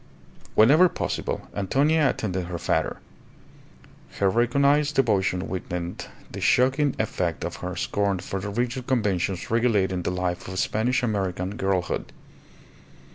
[0.55, 2.97] Whenever possible Antonia attended her father;
[4.17, 10.01] her recognized devotion weakened the shocking effect of her scorn for the rigid conventions regulating
[10.01, 12.11] the life of Spanish American girlhood.